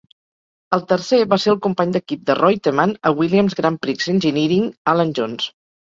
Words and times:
El 0.77 0.81
tercer 0.93 1.17
va 1.33 1.37
ser 1.43 1.51
el 1.53 1.59
company 1.67 1.93
d'equip 1.95 2.23
de 2.29 2.37
Reutemann 2.41 2.97
a 3.11 3.15
Williams 3.21 3.57
Grand 3.61 3.81
Prix 3.85 4.09
Engineering, 4.15 4.69
Alan 4.95 5.13
Jones. 5.21 5.53